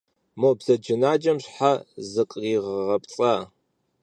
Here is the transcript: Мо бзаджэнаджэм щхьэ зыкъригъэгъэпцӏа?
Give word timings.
Мо 0.39 0.49
бзаджэнаджэм 0.57 1.37
щхьэ 1.43 1.71
зыкъригъэгъэпцӏа? 2.11 3.33